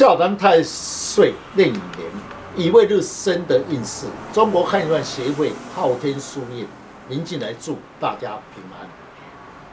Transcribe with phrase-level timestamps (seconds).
[0.00, 2.10] 笑谈太岁壬寅年
[2.56, 6.66] 乙未日生的运势，中国汉运协会昊天书院
[7.06, 8.88] 您进来祝大家平安。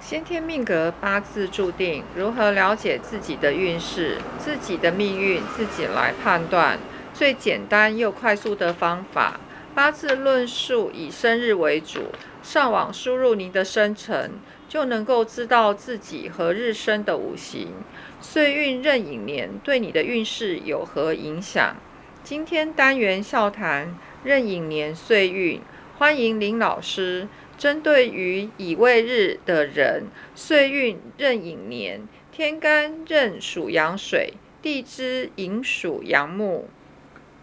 [0.01, 6.77] 先天命格八字注定，如何了解自己的运势、自己的命运，自己来判断。
[7.13, 9.39] 最简单又快速的方法，
[9.73, 12.01] 八字论述以生日为主，
[12.47, 14.31] 上网输入您的生辰，
[14.69, 17.73] 就能够知道自己何日生的五行。
[18.21, 21.75] 岁运壬寅年对你的运势有何影响？
[22.23, 25.59] 今天单元笑谈壬寅年岁运，
[25.97, 36.69] 欢迎林老师针对于乙未日的人，岁运壬寅年，天干壬属阳水，地支寅属阳木。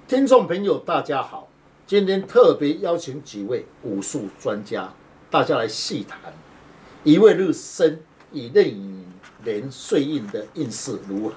[0.09, 1.51] 听众朋友，大家好，
[1.87, 4.91] 今天特别邀请几位武术专家，
[5.31, 6.19] 大家来细谈
[7.03, 7.99] 一位日生
[8.33, 9.05] 以壬寅。
[9.45, 11.35] 年岁运的运势如何？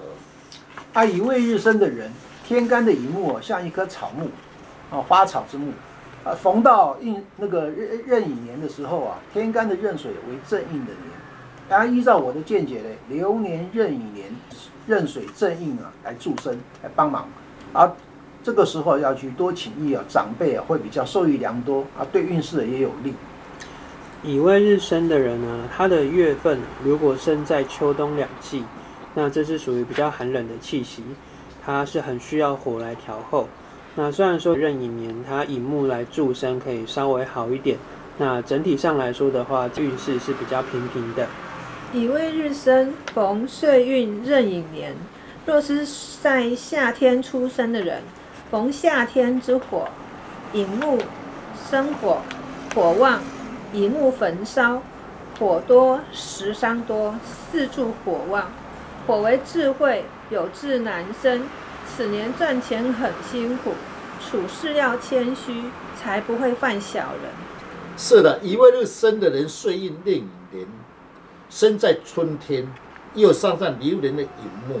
[0.94, 2.10] 啊，乙未日生的人，
[2.42, 4.30] 天干的乙木，像一棵草木，
[4.90, 5.72] 啊，花草之木，
[6.24, 10.96] 啊，逢到印那个壬壬寅年的时候啊，天干的壬水为正印的年。
[11.68, 14.34] 大家依照我的见解呢，流年壬寅年
[14.86, 17.28] 壬水正印啊，来助身来帮忙。
[17.74, 17.94] 啊，
[18.42, 23.12] 这个时候要去多请益啊，长辈啊，会比较受益良多啊，对运势也有利。
[24.22, 28.64] 乙未日生的人呢，他的月份如果生在秋冬两季，
[29.14, 31.02] 那这是属于比较寒冷的气息，
[31.64, 33.48] 他是很需要火来调候。
[33.94, 37.76] 那虽然说壬寅年他以木来助身可以稍微好一点，
[38.16, 41.26] 那整体上来说的话，运势是比较平平的。
[41.92, 44.94] 乙未日生逢岁运壬寅年，
[45.46, 45.86] 若是
[46.20, 48.02] 在夏天出生的人，
[48.50, 49.86] 逢夏天之火，
[50.54, 50.98] 寅木
[51.70, 52.22] 生火，
[52.74, 53.20] 火旺。
[53.70, 54.80] 以木焚烧，
[55.38, 58.50] 火多食伤多，四柱火旺，
[59.06, 61.42] 火为智慧，有志难伸。
[61.86, 63.74] 此年赚钱很辛苦，
[64.18, 65.64] 处事要谦虚，
[66.00, 67.30] 才不会犯小人。
[67.98, 70.66] 是的，乙未日生的人，岁运令年，
[71.50, 72.66] 生在春天，
[73.12, 74.30] 又上上流年的寅
[74.66, 74.80] 木，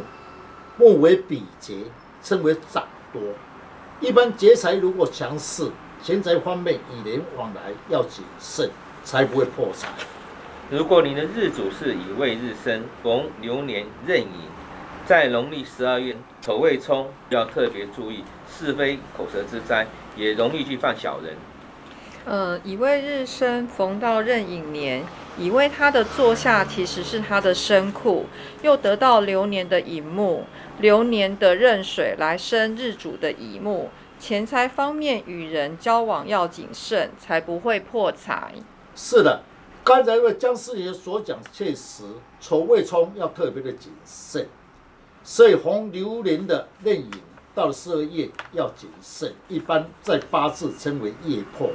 [0.78, 1.76] 木为比劫，
[2.22, 3.20] 称为长多。
[4.00, 5.70] 一般劫财如果强势。
[6.00, 8.70] 钱财方面，与人往来要谨慎，
[9.02, 9.88] 才不会破财。
[10.70, 14.28] 如果你的日主是乙未日生，逢流年壬寅，
[15.04, 21.34] 在农历十二月丑未冲，要特别注意是非口舌之灾，也容易去犯小人。
[22.24, 25.02] 呃，乙未日生逢到壬寅年，
[25.36, 28.26] 乙未他的坐下其实是他的身库，
[28.62, 30.44] 又得到流年的乙木，
[30.80, 33.90] 流年的壬水来生日主的乙木。
[34.20, 38.52] 钱财方面与人交往要谨慎，才不会破财。
[38.96, 39.42] 是的，
[39.84, 42.02] 刚才为江师爷所讲确实，
[42.40, 44.48] 丑未冲要特别的谨慎，
[45.22, 47.10] 所以红榴莲的壬寅
[47.54, 51.70] 到了十二月要谨慎，一般在八字称为夜破。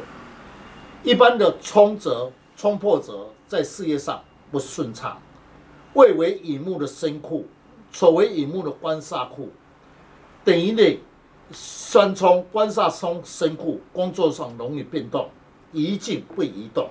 [1.02, 4.22] 一般的冲则冲破则在事业上
[4.52, 5.18] 不顺畅。
[5.94, 7.46] 未为乙木的生库，
[7.94, 9.50] 丑为乙木的官煞库，
[10.44, 11.00] 等于呢。
[11.52, 15.30] 酸冲、官煞冲、生库，工作上容易变动，
[15.72, 16.90] 一静不移动。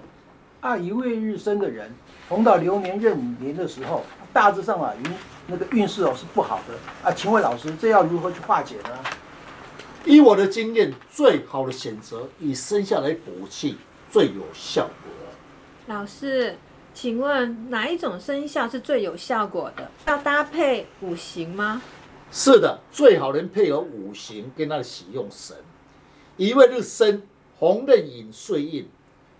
[0.61, 1.93] 啊，一位日生的人，
[2.29, 5.13] 逢到流年壬年的时候，大致上啊，运
[5.49, 7.11] 那个运势哦是不好的啊。
[7.11, 8.91] 请问老师，这要如何去化解呢？
[10.05, 13.79] 以我的经验，最好的选择以生下来补气
[14.13, 15.13] 最有效果。
[15.97, 16.57] 老师，
[16.95, 19.91] 请问哪一种生肖是最有效果的？
[20.07, 21.83] 要搭配五行吗？
[22.31, 25.57] 是的，最好能配合五行跟他的喜用神。
[26.37, 27.23] 一位日生，
[27.59, 28.89] 红刃寅岁印，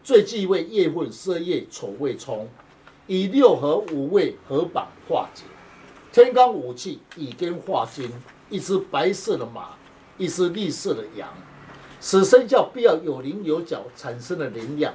[0.03, 2.49] 最忌讳夜混色夜丑未冲，
[3.07, 5.45] 以六合五位合绑化解。
[6.11, 8.11] 天干五气以根化金，
[8.51, 9.71] 一只白色的马，
[10.19, 11.29] 一只绿色的羊，
[12.01, 14.95] 此生肖必要有棱有角，产生的能量，